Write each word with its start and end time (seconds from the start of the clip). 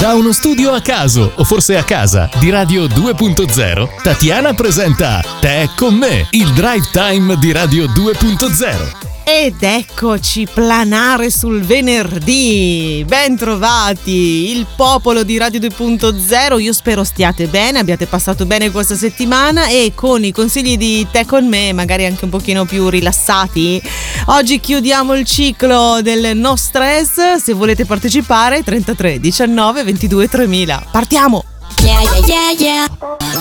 Da 0.00 0.14
uno 0.14 0.32
studio 0.32 0.72
a 0.72 0.80
caso, 0.80 1.30
o 1.36 1.44
forse 1.44 1.76
a 1.76 1.84
casa, 1.84 2.30
di 2.40 2.48
Radio 2.48 2.86
2.0, 2.86 4.00
Tatiana 4.02 4.54
presenta 4.54 5.20
Te 5.42 5.68
con 5.76 5.94
me, 5.94 6.26
il 6.30 6.50
drive 6.54 6.88
time 6.90 7.36
di 7.36 7.52
Radio 7.52 7.84
2.0. 7.84 9.19
Ed 9.32 9.62
eccoci 9.62 10.48
planare 10.52 11.30
sul 11.30 11.62
venerdì. 11.62 13.04
Bentrovati, 13.06 14.50
il 14.50 14.66
popolo 14.74 15.22
di 15.22 15.38
Radio 15.38 15.60
2.0. 15.60 16.60
Io 16.60 16.72
spero 16.72 17.04
stiate 17.04 17.46
bene, 17.46 17.78
abbiate 17.78 18.06
passato 18.06 18.44
bene 18.44 18.72
questa 18.72 18.96
settimana 18.96 19.68
e 19.68 19.92
con 19.94 20.24
i 20.24 20.32
consigli 20.32 20.76
di 20.76 21.06
te 21.12 21.26
con 21.26 21.46
me, 21.46 21.72
magari 21.72 22.06
anche 22.06 22.24
un 22.24 22.30
pochino 22.30 22.64
più 22.64 22.88
rilassati. 22.88 23.80
Oggi 24.26 24.58
chiudiamo 24.58 25.14
il 25.14 25.24
ciclo 25.24 26.02
del 26.02 26.36
no 26.36 26.56
stress. 26.56 27.36
Se 27.36 27.52
volete 27.52 27.84
partecipare, 27.84 28.64
33 28.64 29.20
19 29.20 29.84
22 29.84 30.28
3000. 30.28 30.86
Partiamo! 30.90 31.44
Yeah, 31.84 32.02
yeah, 32.02 32.26
yeah, 32.26 32.50
yeah 32.58 33.39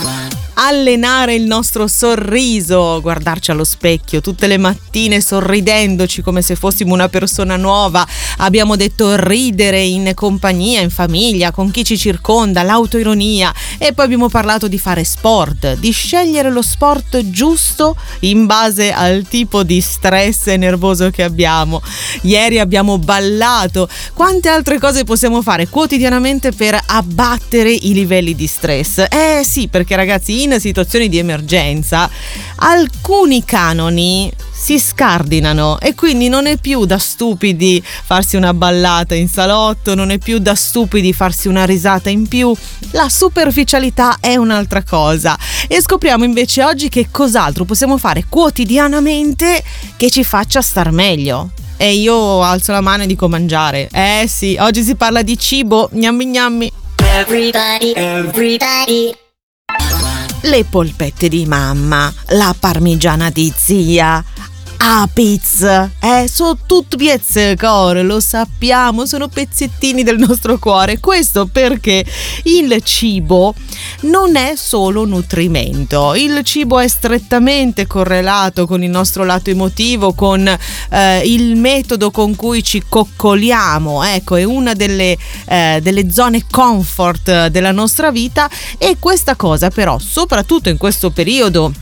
allenare 0.62 1.36
il 1.36 1.45
nostro 1.45 1.88
sorriso, 1.88 3.00
guardarci 3.02 3.52
allo 3.52 3.63
specchio 3.63 4.20
tutte 4.20 4.45
le 4.45 4.58
mattine 4.58 5.22
sorridendoci 5.22 6.22
come 6.22 6.41
se 6.41 6.55
fossimo 6.55 6.94
una 6.94 7.08
persona 7.08 7.55
nuova. 7.55 8.05
Abbiamo 8.38 8.76
detto 8.76 9.16
ridere 9.16 9.81
in 9.81 10.12
compagnia, 10.14 10.81
in 10.81 10.90
famiglia, 10.90 11.52
con 11.52 11.72
chi 11.72 11.86
ci 11.86 11.98
circonda, 11.98 12.64
l'autoironia 12.64 13.53
e 13.77 13.94
poi 13.94 14.03
abbiamo 14.03 14.27
parlato 14.27 14.67
di 14.67 14.77
fare 14.77 15.05
sport, 15.05 15.77
di 15.77 15.91
scegliere 15.91 16.52
lo 16.52 16.62
sport 16.62 17.30
giusto 17.30 17.95
in 18.22 18.45
base 18.45 18.91
al 18.91 19.26
tipo 19.30 19.64
di 19.64 19.80
stress 19.80 20.48
nervoso 20.55 21.09
che 21.09 21.23
abbiamo. 21.23 21.81
Ieri 22.23 22.59
abbiamo 22.59 22.98
ballato. 22.98 23.88
Quante 24.14 24.50
altre 24.50 24.78
cose 24.78 25.05
possiamo 25.05 25.41
fare 25.41 25.70
quotidianamente 25.70 26.52
per 26.52 26.78
abbattere 26.88 27.72
i 27.72 27.94
livelli 27.94 28.36
di 28.36 28.48
stress? 28.48 29.05
Eh 29.09 29.42
sì, 29.45 29.70
perché 29.70 29.95
ragazzi, 29.95 30.44
in 30.44 30.48
situazioni 30.58 31.09
di 31.09 31.19
emergenza 31.19 32.09
alcuni 32.55 33.44
canoni 33.45 34.31
si 34.52 34.78
scardinano 34.78 35.80
e 35.80 35.95
quindi 35.95 36.28
non 36.28 36.45
è 36.45 36.58
più 36.58 36.86
da 36.86 36.97
stupidi 36.97 37.81
farsi 37.83 38.36
una 38.36 38.53
ballata 38.53 39.16
in 39.16 39.30
salotto, 39.30 39.95
non 39.95 40.11
è 40.11 40.17
più 40.17 40.39
da 40.39 40.53
stupidi 40.53 41.14
farsi 41.14 41.47
una 41.47 41.66
risata 41.66 42.09
in 42.09 42.27
più, 42.27 42.53
la 42.92 43.08
superficialità 43.08 44.17
è 44.20 44.36
un'altra 44.36 44.83
cosa 44.83 45.38
e 45.67 45.81
scopriamo 45.81 46.25
invece 46.25 46.64
oggi 46.64 46.89
che 46.89 47.08
cos'altro 47.09 47.64
possiamo 47.64 47.97
fare 47.97 48.25
quotidianamente 48.27 49.64
che 49.95 50.09
ci 50.09 50.23
faccia 50.23 50.61
star 50.61 50.92
meglio. 50.92 51.52
E 51.77 51.94
io 51.94 52.44
alzo 52.44 52.73
la 52.73 52.81
mano 52.81 53.03
e 53.03 53.08
dico 53.08 53.30
mangiare. 53.30 53.88
Eh 53.94 54.25
sì, 54.27 54.58
oggi 54.59 54.83
si 54.83 54.95
parla 54.95 55.22
di 55.22 55.38
cibo, 55.38 55.89
gnammi 55.94 56.25
gnammi. 56.25 56.72
Everybody, 56.97 57.94
everybody 57.95 59.16
le 60.42 60.64
polpette 60.64 61.28
di 61.28 61.45
mamma, 61.45 62.12
la 62.30 62.56
parmigiana 62.58 63.30
di 63.30 63.52
zia, 63.56 64.23
a 64.81 65.09
pizza, 65.11 65.91
eh, 65.99 66.30
sono 66.31 66.58
tutti 66.66 66.95
pezzi 66.95 67.53
cuore, 67.58 68.02
lo 68.02 68.22
sappiamo, 68.22 69.05
sono 69.05 69.27
pezzettini 69.27 70.03
del 70.03 70.17
nostro 70.17 70.58
cuore. 70.58 70.99
Questo 70.99 71.47
perché 71.47 72.05
il 72.44 72.81
cibo 72.83 73.53
non 74.02 74.38
è 74.38 74.53
solo 74.55 75.03
nutrimento, 75.03 76.16
il 76.16 76.41
cibo 76.44 76.80
è 76.80 76.88
strettamente 76.88 77.88
correlato 77.88 78.66
con 78.66 78.81
il 78.81 78.89
nostro 78.89 79.25
lato 79.25 79.49
emotivo, 79.49 80.13
con 80.13 80.47
eh, 80.47 81.21
il 81.25 81.58
metodo 81.58 82.09
con 82.09 82.36
cui 82.36 82.64
ci 82.64 82.83
coccoliamo, 82.88 84.03
ecco, 84.03 84.38
è 84.38 84.43
una 84.43 84.73
delle, 84.73 85.17
eh, 85.45 85.80
delle 85.81 86.09
zone 86.09 86.45
comfort 86.49 87.47
della 87.47 87.71
nostra 87.71 88.11
vita. 88.11 88.49
E 88.77 88.95
questa 88.97 89.36
cosa 89.36 89.69
però, 89.69 89.99
soprattutto 89.99 90.69
in 90.69 90.77
questo 90.77 91.09
periodo, 91.09 91.73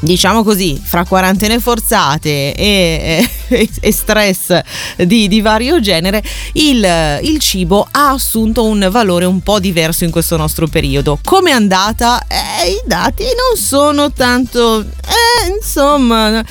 diciamo 0.00 0.42
così, 0.42 0.80
fra 0.82 1.04
quarantene 1.04 1.58
forzate 1.58 2.54
e, 2.54 3.28
e, 3.48 3.70
e 3.80 3.92
stress 3.92 4.60
di, 4.96 5.28
di, 5.28 5.40
vario 5.40 5.80
genere, 5.80 6.22
il, 6.52 7.20
il, 7.22 7.38
cibo 7.38 7.86
ha 7.90 8.10
assunto 8.10 8.64
un 8.64 8.88
valore 8.90 9.24
un 9.24 9.40
po' 9.40 9.60
diverso 9.60 10.04
in 10.04 10.10
questo 10.10 10.36
nostro 10.36 10.66
periodo. 10.66 11.18
Come 11.22 11.50
è 11.50 11.54
andata? 11.54 12.22
Eh, 12.26 12.70
I 12.70 12.82
dati 12.86 13.24
non 13.24 13.60
sono 13.60 14.12
tanto... 14.12 14.80
Eh, 14.80 15.50
insomma... 15.60 16.44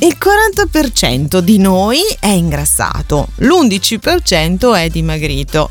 Il 0.00 0.18
40% 0.20 1.38
di 1.38 1.58
noi 1.58 2.00
è 2.18 2.26
ingrassato, 2.26 3.28
l'11% 3.36 4.74
è 4.74 4.88
dimagrito. 4.88 5.70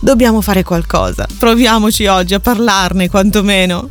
Dobbiamo 0.00 0.40
fare 0.40 0.64
qualcosa. 0.64 1.26
Proviamoci 1.38 2.06
oggi 2.06 2.34
a 2.34 2.40
parlarne 2.40 3.08
quantomeno. 3.08 3.88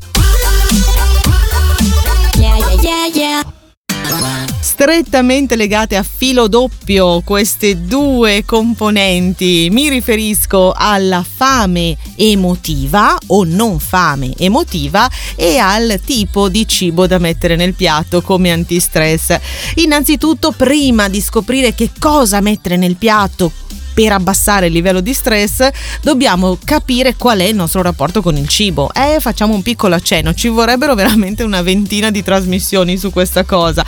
Strettamente 4.59 5.55
legate 5.55 5.95
a 5.95 6.03
filo 6.03 6.47
doppio 6.47 7.21
queste 7.21 7.81
due 7.81 8.43
componenti, 8.43 9.69
mi 9.71 9.87
riferisco 9.87 10.73
alla 10.75 11.23
fame 11.23 11.95
emotiva 12.15 13.15
o 13.27 13.43
non 13.43 13.79
fame 13.79 14.33
emotiva 14.37 15.07
e 15.35 15.57
al 15.57 16.01
tipo 16.03 16.49
di 16.49 16.67
cibo 16.67 17.05
da 17.05 17.19
mettere 17.19 17.55
nel 17.55 17.75
piatto 17.75 18.21
come 18.23 18.51
antistress. 18.51 19.37
Innanzitutto, 19.75 20.51
prima 20.51 21.07
di 21.07 21.21
scoprire 21.21 21.75
che 21.75 21.91
cosa 21.99 22.41
mettere 22.41 22.77
nel 22.77 22.95
piatto, 22.95 23.51
per 23.93 24.11
abbassare 24.11 24.67
il 24.67 24.73
livello 24.73 25.01
di 25.01 25.13
stress 25.13 25.67
dobbiamo 26.01 26.57
capire 26.63 27.15
qual 27.15 27.39
è 27.39 27.45
il 27.45 27.55
nostro 27.55 27.81
rapporto 27.81 28.21
con 28.21 28.35
il 28.37 28.47
cibo. 28.47 28.91
Eh, 28.93 29.19
facciamo 29.19 29.53
un 29.53 29.61
piccolo 29.61 29.95
accenno, 29.95 30.33
ci 30.33 30.47
vorrebbero 30.47 30.95
veramente 30.95 31.43
una 31.43 31.61
ventina 31.61 32.11
di 32.11 32.23
trasmissioni 32.23 32.97
su 32.97 33.11
questa 33.11 33.43
cosa. 33.43 33.85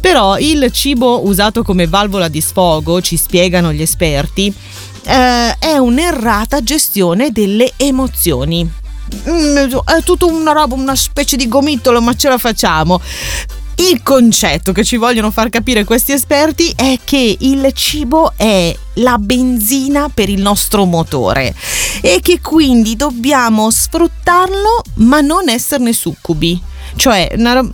Però 0.00 0.38
il 0.38 0.70
cibo 0.72 1.26
usato 1.26 1.62
come 1.62 1.86
valvola 1.86 2.28
di 2.28 2.40
sfogo, 2.40 3.00
ci 3.00 3.16
spiegano 3.16 3.72
gli 3.72 3.82
esperti, 3.82 4.52
eh, 5.04 5.56
è 5.58 5.76
un'errata 5.76 6.62
gestione 6.62 7.30
delle 7.30 7.72
emozioni. 7.76 8.84
Mm, 9.28 9.56
è 9.56 10.02
tutta 10.04 10.26
una 10.26 10.52
roba, 10.52 10.74
una 10.74 10.96
specie 10.96 11.36
di 11.36 11.46
gomitolo, 11.46 12.00
ma 12.00 12.14
ce 12.14 12.28
la 12.28 12.38
facciamo. 12.38 13.00
Il 13.78 14.02
concetto 14.02 14.72
che 14.72 14.84
ci 14.84 14.96
vogliono 14.96 15.30
far 15.30 15.50
capire 15.50 15.84
questi 15.84 16.12
esperti 16.12 16.72
è 16.74 16.98
che 17.04 17.36
il 17.38 17.70
cibo 17.74 18.32
è 18.34 18.74
la 18.94 19.18
benzina 19.18 20.08
per 20.08 20.30
il 20.30 20.40
nostro 20.40 20.86
motore 20.86 21.54
e 22.00 22.20
che 22.22 22.40
quindi 22.40 22.96
dobbiamo 22.96 23.70
sfruttarlo 23.70 24.82
ma 24.94 25.20
non 25.20 25.50
esserne 25.50 25.92
succubi. 25.92 26.58
Cioè, 26.96 27.32
una... 27.36 27.70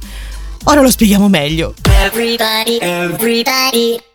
ora 0.64 0.80
lo 0.80 0.90
spieghiamo 0.90 1.28
meglio. 1.28 1.74
Everybody, 1.84 2.78
everybody. 2.80 4.11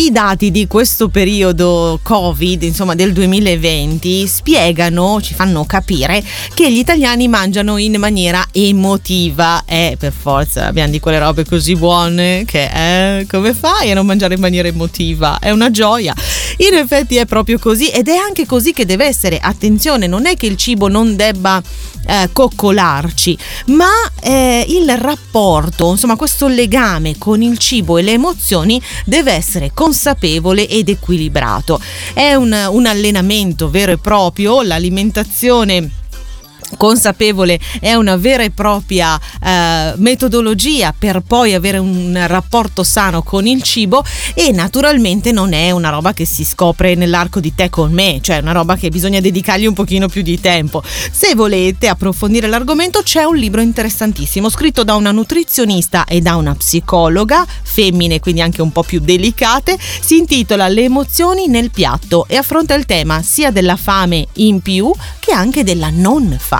I 0.00 0.10
dati 0.10 0.50
di 0.50 0.66
questo 0.66 1.10
periodo 1.10 2.00
Covid, 2.02 2.62
insomma 2.62 2.94
del 2.94 3.12
2020, 3.12 4.26
spiegano, 4.26 5.20
ci 5.20 5.34
fanno 5.34 5.66
capire 5.66 6.24
che 6.54 6.72
gli 6.72 6.78
italiani 6.78 7.28
mangiano 7.28 7.76
in 7.76 7.96
maniera 7.98 8.42
emotiva. 8.50 9.62
Eh, 9.66 9.96
per 9.98 10.14
forza 10.18 10.68
abbiamo 10.68 10.90
di 10.90 11.00
quelle 11.00 11.18
robe 11.18 11.44
così 11.44 11.76
buone 11.76 12.44
che 12.46 13.18
eh, 13.18 13.26
come 13.26 13.52
fai 13.52 13.90
a 13.90 13.94
non 13.94 14.06
mangiare 14.06 14.32
in 14.32 14.40
maniera 14.40 14.68
emotiva? 14.68 15.38
È 15.38 15.50
una 15.50 15.70
gioia. 15.70 16.14
In 16.60 16.74
effetti 16.74 17.16
è 17.16 17.24
proprio 17.24 17.58
così 17.58 17.88
ed 17.88 18.08
è 18.08 18.16
anche 18.16 18.44
così 18.44 18.72
che 18.72 18.84
deve 18.84 19.06
essere. 19.06 19.38
Attenzione, 19.38 20.06
non 20.06 20.26
è 20.26 20.36
che 20.36 20.44
il 20.46 20.56
cibo 20.56 20.88
non 20.88 21.16
debba 21.16 21.62
eh, 22.06 22.28
coccolarci, 22.32 23.38
ma 23.68 23.88
eh, 24.22 24.66
il 24.68 24.90
rapporto, 24.98 25.90
insomma 25.90 26.16
questo 26.16 26.48
legame 26.48 27.16
con 27.16 27.40
il 27.40 27.56
cibo 27.56 27.96
e 27.96 28.02
le 28.02 28.12
emozioni 28.12 28.80
deve 29.06 29.32
essere 29.32 29.70
consapevole 29.72 30.68
ed 30.68 30.90
equilibrato. 30.90 31.80
È 32.12 32.34
un, 32.34 32.54
un 32.70 32.86
allenamento 32.86 33.70
vero 33.70 33.92
e 33.92 33.98
proprio, 33.98 34.60
l'alimentazione 34.60 35.99
consapevole 36.76 37.58
è 37.80 37.94
una 37.94 38.16
vera 38.16 38.42
e 38.42 38.50
propria 38.50 39.18
eh, 39.42 39.92
metodologia 39.96 40.94
per 40.96 41.20
poi 41.20 41.54
avere 41.54 41.78
un 41.78 42.22
rapporto 42.26 42.82
sano 42.82 43.22
con 43.22 43.46
il 43.46 43.62
cibo 43.62 44.04
e 44.34 44.52
naturalmente 44.52 45.32
non 45.32 45.52
è 45.52 45.70
una 45.70 45.90
roba 45.90 46.12
che 46.12 46.24
si 46.24 46.44
scopre 46.44 46.94
nell'arco 46.94 47.40
di 47.40 47.54
te 47.54 47.70
con 47.70 47.92
me, 47.92 48.18
cioè 48.22 48.38
una 48.38 48.52
roba 48.52 48.76
che 48.76 48.88
bisogna 48.88 49.20
dedicargli 49.20 49.66
un 49.66 49.74
pochino 49.74 50.08
più 50.08 50.22
di 50.22 50.40
tempo. 50.40 50.82
Se 50.84 51.34
volete 51.34 51.88
approfondire 51.88 52.46
l'argomento 52.46 53.02
c'è 53.02 53.24
un 53.24 53.36
libro 53.36 53.60
interessantissimo 53.60 54.48
scritto 54.48 54.84
da 54.84 54.94
una 54.94 55.12
nutrizionista 55.12 56.04
e 56.04 56.20
da 56.20 56.36
una 56.36 56.54
psicologa, 56.54 57.46
femmine 57.62 58.20
quindi 58.20 58.40
anche 58.40 58.62
un 58.62 58.72
po' 58.72 58.82
più 58.82 59.00
delicate, 59.00 59.78
si 60.00 60.18
intitola 60.18 60.68
Le 60.68 60.84
emozioni 60.84 61.46
nel 61.46 61.70
piatto 61.70 62.26
e 62.28 62.36
affronta 62.36 62.74
il 62.74 62.86
tema 62.86 63.22
sia 63.22 63.50
della 63.50 63.76
fame 63.76 64.26
in 64.34 64.60
più 64.60 64.92
che 65.18 65.32
anche 65.32 65.64
della 65.64 65.90
non 65.90 66.36
fame. 66.38 66.59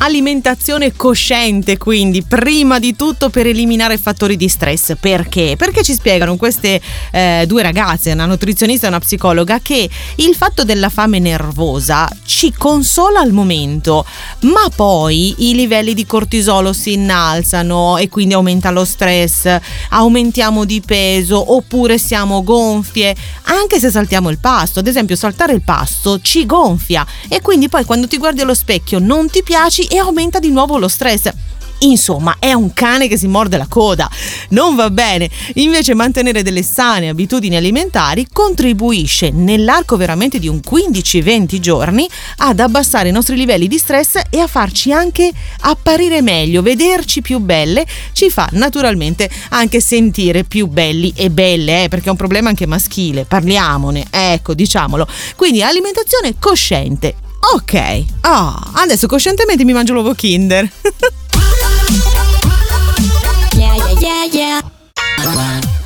Alimentazione 0.00 0.94
cosciente, 0.94 1.76
quindi, 1.76 2.22
prima 2.22 2.78
di 2.78 2.94
tutto 2.94 3.30
per 3.30 3.48
eliminare 3.48 3.98
fattori 3.98 4.36
di 4.36 4.48
stress. 4.48 4.94
Perché? 4.98 5.56
Perché 5.58 5.82
ci 5.82 5.92
spiegano 5.92 6.36
queste 6.36 6.80
eh, 7.10 7.44
due 7.48 7.62
ragazze, 7.62 8.12
una 8.12 8.24
nutrizionista 8.24 8.86
e 8.86 8.90
una 8.90 9.00
psicologa, 9.00 9.58
che 9.60 9.90
il 10.16 10.34
fatto 10.36 10.62
della 10.62 10.88
fame 10.88 11.18
nervosa 11.18 12.08
ci 12.24 12.54
consola 12.56 13.18
al 13.18 13.32
momento, 13.32 14.06
ma 14.42 14.70
poi 14.74 15.34
i 15.50 15.54
livelli 15.56 15.94
di 15.94 16.06
cortisolo 16.06 16.72
si 16.72 16.92
innalzano 16.92 17.96
e 17.96 18.08
quindi 18.08 18.34
aumenta 18.34 18.70
lo 18.70 18.84
stress, 18.84 19.52
aumentiamo 19.90 20.64
di 20.64 20.80
peso 20.80 21.54
oppure 21.54 21.98
siamo 21.98 22.44
gonfie, 22.44 23.16
anche 23.42 23.80
se 23.80 23.90
saltiamo 23.90 24.30
il 24.30 24.38
pasto. 24.38 24.78
Ad 24.78 24.86
esempio, 24.86 25.16
saltare 25.16 25.54
il 25.54 25.62
pasto 25.62 26.20
ci 26.20 26.46
gonfia 26.46 27.04
e 27.28 27.40
quindi 27.40 27.68
poi 27.68 27.84
quando 27.84 28.06
ti 28.06 28.16
guardi 28.16 28.42
allo 28.42 28.54
specchio 28.54 29.00
non 29.00 29.28
ti 29.28 29.42
piaci 29.42 29.86
e 29.88 29.98
aumenta 29.98 30.38
di 30.38 30.50
nuovo 30.50 30.78
lo 30.78 30.88
stress. 30.88 31.32
Insomma, 31.80 32.36
è 32.40 32.52
un 32.52 32.72
cane 32.72 33.06
che 33.06 33.16
si 33.16 33.28
morde 33.28 33.56
la 33.56 33.66
coda. 33.68 34.10
Non 34.50 34.74
va 34.74 34.90
bene. 34.90 35.30
Invece 35.54 35.94
mantenere 35.94 36.42
delle 36.42 36.62
sane 36.62 37.08
abitudini 37.08 37.56
alimentari 37.56 38.26
contribuisce 38.32 39.30
nell'arco 39.30 39.96
veramente 39.96 40.38
di 40.38 40.48
un 40.48 40.60
15-20 40.68 41.58
giorni 41.60 42.08
ad 42.38 42.58
abbassare 42.58 43.10
i 43.10 43.12
nostri 43.12 43.36
livelli 43.36 43.68
di 43.68 43.78
stress 43.78 44.20
e 44.28 44.40
a 44.40 44.46
farci 44.46 44.92
anche 44.92 45.30
apparire 45.60 46.20
meglio, 46.20 46.62
vederci 46.62 47.20
più 47.20 47.38
belle, 47.38 47.86
ci 48.12 48.30
fa 48.30 48.48
naturalmente 48.52 49.30
anche 49.50 49.80
sentire 49.80 50.44
più 50.44 50.66
belli 50.66 51.12
e 51.14 51.30
belle, 51.30 51.84
eh, 51.84 51.88
perché 51.88 52.06
è 52.06 52.10
un 52.10 52.16
problema 52.16 52.48
anche 52.48 52.66
maschile. 52.66 53.24
Parliamone, 53.24 54.06
ecco, 54.10 54.54
diciamolo. 54.54 55.06
Quindi 55.36 55.62
alimentazione 55.62 56.34
cosciente. 56.40 57.27
Ok. 57.40 58.04
Ah, 58.20 58.70
adesso 58.74 59.06
coscientemente 59.06 59.64
mi 59.64 59.72
mangio 59.72 59.92
l'uovo 59.94 60.14
Kinder. 60.14 60.70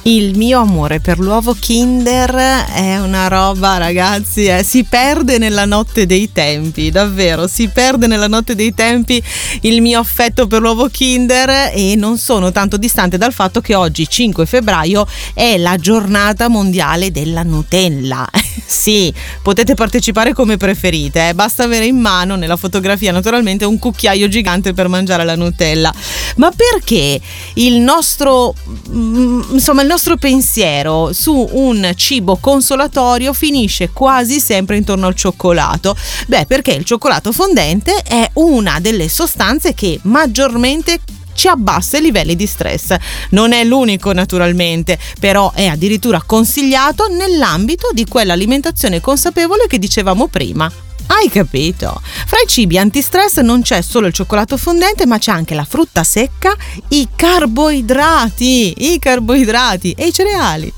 il 0.04 0.36
mio 0.36 0.60
amore 0.60 0.98
per 0.98 1.18
l'uovo 1.20 1.54
Kinder 1.54 2.34
è 2.34 2.98
una 2.98 3.28
roba, 3.28 3.76
ragazzi, 3.76 4.46
eh, 4.46 4.64
si 4.64 4.82
perde 4.84 5.38
nella 5.38 5.64
notte 5.64 6.06
dei 6.06 6.32
tempi, 6.32 6.90
davvero, 6.90 7.46
si 7.46 7.68
perde 7.68 8.08
nella 8.08 8.26
notte 8.26 8.56
dei 8.56 8.74
tempi 8.74 9.22
il 9.60 9.80
mio 9.80 10.00
affetto 10.00 10.46
per 10.48 10.60
l'uovo 10.60 10.88
Kinder 10.88 11.70
e 11.72 11.94
non 11.96 12.18
sono 12.18 12.50
tanto 12.50 12.76
distante 12.76 13.16
dal 13.16 13.32
fatto 13.32 13.60
che 13.60 13.76
oggi, 13.76 14.08
5 14.08 14.44
febbraio, 14.44 15.06
è 15.34 15.56
la 15.56 15.76
giornata 15.76 16.48
mondiale 16.48 17.12
della 17.12 17.42
Nutella. 17.44 18.28
sì, 18.64 19.12
potete 19.42 19.74
partecipare 19.74 20.32
come 20.32 20.56
preferite, 20.56 21.28
eh, 21.28 21.34
basta 21.34 21.64
avere 21.64 21.86
in 21.86 21.98
mano 21.98 22.36
nella 22.36 22.56
fotografia 22.56 23.12
naturalmente 23.12 23.64
un 23.64 23.78
cucchiaio 23.78 24.28
gigante 24.28 24.72
per 24.72 24.88
mangiare 24.88 25.24
la 25.24 25.36
Nutella. 25.36 25.92
Ma 26.36 26.50
perché 26.54 27.20
il 27.54 27.74
nostro, 27.80 28.54
mm, 28.90 29.42
insomma, 29.52 29.82
il 29.82 29.88
nostro 29.88 30.16
pensiero 30.16 31.12
su 31.12 31.48
un 31.52 31.92
cibo 31.94 32.36
consolatorio 32.36 33.32
finisce 33.32 33.90
quasi 33.90 34.40
sempre 34.40 34.76
intorno 34.76 35.06
al 35.06 35.14
cioccolato. 35.14 35.96
Beh, 36.26 36.46
perché 36.46 36.72
il 36.72 36.84
cioccolato 36.84 37.32
fondente 37.32 38.02
è 38.02 38.28
una 38.34 38.78
delle 38.80 39.08
sostanze 39.08 39.74
che 39.74 39.98
maggiormente 40.02 41.00
ci 41.34 41.48
abbassa 41.48 41.98
i 41.98 42.02
livelli 42.02 42.36
di 42.36 42.46
stress. 42.46 42.94
Non 43.30 43.52
è 43.52 43.64
l'unico 43.64 44.12
naturalmente, 44.12 44.98
però 45.20 45.52
è 45.54 45.66
addirittura 45.66 46.22
consigliato 46.24 47.08
nell'ambito 47.08 47.88
di 47.92 48.06
quell'alimentazione 48.06 49.00
consapevole 49.00 49.66
che 49.66 49.78
dicevamo 49.78 50.28
prima. 50.28 50.70
Hai 51.06 51.28
capito? 51.28 52.00
Fra 52.02 52.40
i 52.42 52.48
cibi 52.48 52.78
antistress 52.78 53.38
non 53.40 53.62
c'è 53.62 53.82
solo 53.82 54.06
il 54.06 54.12
cioccolato 54.12 54.56
fondente, 54.56 55.06
ma 55.06 55.18
c'è 55.18 55.30
anche 55.30 55.54
la 55.54 55.64
frutta 55.64 56.04
secca, 56.04 56.54
i 56.88 57.08
carboidrati, 57.14 58.92
i 58.92 58.98
carboidrati 58.98 59.94
e 59.96 60.06
i 60.06 60.12
cereali. 60.12 60.72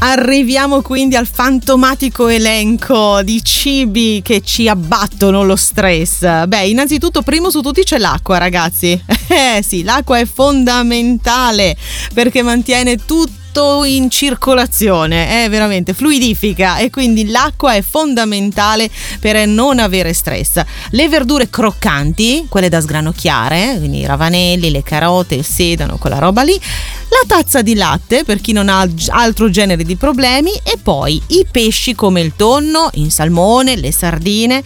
Arriviamo 0.00 0.82
quindi 0.82 1.14
al 1.14 1.26
fantomatico 1.26 2.28
elenco 2.28 3.22
di 3.22 3.42
cibi 3.44 4.20
che 4.22 4.40
ci 4.42 4.68
abbattono 4.68 5.44
lo 5.44 5.56
stress. 5.56 6.46
Beh, 6.46 6.66
innanzitutto, 6.66 7.22
primo 7.22 7.50
su 7.50 7.60
tutti 7.60 7.82
c'è 7.82 7.98
l'acqua, 7.98 8.38
ragazzi. 8.38 9.00
Eh 9.32 9.62
sì, 9.66 9.82
l'acqua 9.82 10.18
è 10.18 10.26
fondamentale 10.26 11.74
perché 12.12 12.42
mantiene 12.42 12.96
tutto 12.96 13.41
tutto 13.52 13.84
in 13.84 14.08
circolazione, 14.08 15.44
è 15.44 15.50
veramente 15.50 15.92
fluidifica 15.92 16.78
e 16.78 16.88
quindi 16.88 17.28
l'acqua 17.28 17.74
è 17.74 17.82
fondamentale 17.82 18.88
per 19.20 19.46
non 19.46 19.78
avere 19.78 20.14
stress. 20.14 20.62
Le 20.90 21.08
verdure 21.08 21.50
croccanti, 21.50 22.46
quelle 22.48 22.70
da 22.70 22.80
sgranocchiare, 22.80 23.76
quindi 23.76 23.98
i 23.98 24.06
ravanelli, 24.06 24.70
le 24.70 24.82
carote, 24.82 25.34
il 25.34 25.44
sedano, 25.44 25.98
quella 25.98 26.18
roba 26.18 26.42
lì, 26.42 26.54
la 26.54 27.26
tazza 27.26 27.60
di 27.60 27.74
latte 27.74 28.24
per 28.24 28.40
chi 28.40 28.52
non 28.52 28.70
ha 28.70 28.88
altro 29.08 29.50
genere 29.50 29.84
di 29.84 29.96
problemi 29.96 30.52
e 30.62 30.78
poi 30.82 31.20
i 31.28 31.46
pesci 31.50 31.94
come 31.94 32.22
il 32.22 32.32
tonno, 32.34 32.88
il 32.94 33.12
salmone, 33.12 33.76
le 33.76 33.92
sardine 33.92 34.64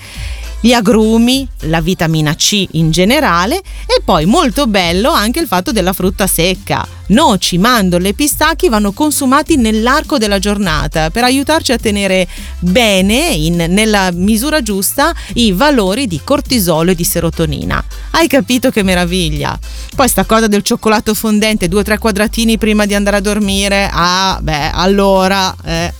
gli 0.66 0.72
agrumi, 0.72 1.46
la 1.66 1.80
vitamina 1.80 2.34
C 2.34 2.66
in 2.72 2.90
generale 2.90 3.58
e 3.86 4.02
poi 4.04 4.24
molto 4.24 4.66
bello 4.66 5.12
anche 5.12 5.38
il 5.38 5.46
fatto 5.46 5.70
della 5.70 5.92
frutta 5.92 6.26
secca. 6.26 6.84
Noci, 7.08 7.56
mandorle 7.56 8.08
e 8.08 8.14
pistacchi 8.14 8.68
vanno 8.68 8.90
consumati 8.90 9.54
nell'arco 9.54 10.18
della 10.18 10.40
giornata 10.40 11.10
per 11.10 11.22
aiutarci 11.22 11.70
a 11.70 11.78
tenere 11.78 12.26
bene, 12.58 13.28
in, 13.28 13.64
nella 13.68 14.10
misura 14.10 14.60
giusta, 14.60 15.14
i 15.34 15.52
valori 15.52 16.08
di 16.08 16.20
cortisolo 16.24 16.90
e 16.90 16.94
di 16.96 17.04
serotonina. 17.04 17.84
Hai 18.10 18.26
capito 18.26 18.70
che 18.70 18.82
meraviglia? 18.82 19.56
Poi 19.94 20.08
sta 20.08 20.24
cosa 20.24 20.48
del 20.48 20.62
cioccolato 20.62 21.14
fondente, 21.14 21.68
due 21.68 21.82
o 21.82 21.84
tre 21.84 21.98
quadratini 21.98 22.58
prima 22.58 22.86
di 22.86 22.94
andare 22.96 23.18
a 23.18 23.20
dormire, 23.20 23.88
ah 23.92 24.36
beh, 24.42 24.70
allora... 24.72 25.54
Eh. 25.64 25.94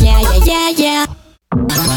Yeah, 0.00 0.18
yeah, 0.44 0.68
yeah. 0.76 1.95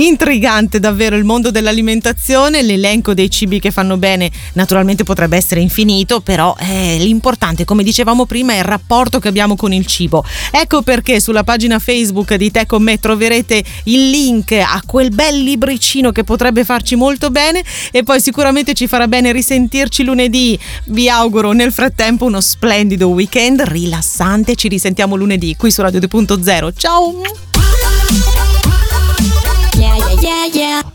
Intrigante 0.00 0.80
davvero 0.80 1.14
il 1.14 1.24
mondo 1.24 1.50
dell'alimentazione, 1.50 2.62
l'elenco 2.62 3.12
dei 3.12 3.28
cibi 3.28 3.60
che 3.60 3.70
fanno 3.70 3.98
bene 3.98 4.30
naturalmente 4.54 5.04
potrebbe 5.04 5.36
essere 5.36 5.60
infinito, 5.60 6.20
però 6.20 6.56
eh, 6.58 6.96
l'importante, 6.98 7.66
come 7.66 7.82
dicevamo 7.82 8.24
prima, 8.24 8.54
è 8.54 8.58
il 8.58 8.64
rapporto 8.64 9.18
che 9.18 9.28
abbiamo 9.28 9.56
con 9.56 9.74
il 9.74 9.84
cibo. 9.84 10.24
Ecco 10.52 10.80
perché 10.80 11.20
sulla 11.20 11.44
pagina 11.44 11.78
Facebook 11.78 12.34
di 12.36 12.50
Te 12.50 12.64
con 12.64 12.82
me 12.82 12.98
troverete 12.98 13.62
il 13.84 14.08
link 14.08 14.52
a 14.52 14.80
quel 14.86 15.10
bel 15.10 15.42
libricino 15.42 16.12
che 16.12 16.24
potrebbe 16.24 16.64
farci 16.64 16.96
molto 16.96 17.30
bene 17.30 17.62
e 17.90 18.02
poi 18.02 18.22
sicuramente 18.22 18.72
ci 18.72 18.86
farà 18.86 19.06
bene 19.06 19.32
risentirci 19.32 20.02
lunedì. 20.02 20.58
Vi 20.86 21.10
auguro 21.10 21.52
nel 21.52 21.72
frattempo 21.72 22.24
uno 22.24 22.40
splendido 22.40 23.08
weekend 23.08 23.60
rilassante, 23.60 24.54
ci 24.54 24.68
risentiamo 24.68 25.14
lunedì 25.14 25.56
qui 25.56 25.70
su 25.70 25.82
Radio 25.82 26.00
2.0. 26.00 26.72
Ciao! 26.74 27.49
Yeah. 30.52 30.89